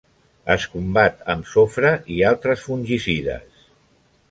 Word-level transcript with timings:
Es 0.53 0.63
combat 0.75 1.21
amb 1.33 1.51
sofre 1.51 1.93
i 2.17 2.19
altres 2.31 2.65
fungicides. 2.71 3.63